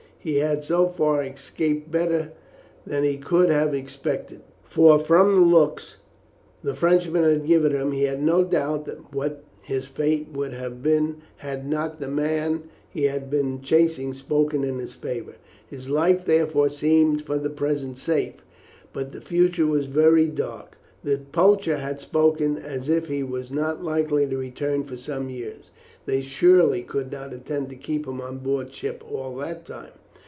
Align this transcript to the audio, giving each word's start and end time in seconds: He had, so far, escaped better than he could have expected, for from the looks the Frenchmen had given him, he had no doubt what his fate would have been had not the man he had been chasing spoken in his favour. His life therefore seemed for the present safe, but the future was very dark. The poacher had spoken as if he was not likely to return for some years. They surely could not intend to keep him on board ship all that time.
He 0.23 0.35
had, 0.37 0.63
so 0.63 0.87
far, 0.87 1.23
escaped 1.23 1.89
better 1.89 2.31
than 2.85 3.03
he 3.03 3.17
could 3.17 3.49
have 3.49 3.73
expected, 3.73 4.41
for 4.63 4.99
from 4.99 5.33
the 5.33 5.41
looks 5.41 5.95
the 6.61 6.75
Frenchmen 6.75 7.23
had 7.23 7.43
given 7.47 7.71
him, 7.71 7.91
he 7.91 8.03
had 8.03 8.21
no 8.21 8.43
doubt 8.43 8.87
what 9.15 9.43
his 9.63 9.85
fate 9.87 10.27
would 10.31 10.53
have 10.53 10.83
been 10.83 11.23
had 11.37 11.67
not 11.67 11.99
the 11.99 12.07
man 12.07 12.65
he 12.91 13.05
had 13.05 13.31
been 13.31 13.61
chasing 13.63 14.13
spoken 14.13 14.63
in 14.63 14.77
his 14.77 14.93
favour. 14.93 15.37
His 15.67 15.89
life 15.89 16.23
therefore 16.23 16.69
seemed 16.69 17.23
for 17.23 17.39
the 17.39 17.49
present 17.49 17.97
safe, 17.97 18.45
but 18.93 19.13
the 19.13 19.21
future 19.21 19.65
was 19.65 19.87
very 19.87 20.27
dark. 20.27 20.77
The 21.03 21.17
poacher 21.31 21.77
had 21.77 21.99
spoken 21.99 22.59
as 22.59 22.89
if 22.89 23.07
he 23.07 23.23
was 23.23 23.51
not 23.51 23.83
likely 23.83 24.27
to 24.27 24.37
return 24.37 24.83
for 24.83 24.97
some 24.97 25.31
years. 25.31 25.71
They 26.05 26.21
surely 26.21 26.83
could 26.83 27.11
not 27.11 27.33
intend 27.33 27.69
to 27.69 27.75
keep 27.75 28.05
him 28.05 28.21
on 28.21 28.37
board 28.37 28.71
ship 28.71 29.03
all 29.11 29.35
that 29.37 29.65
time. 29.65 29.93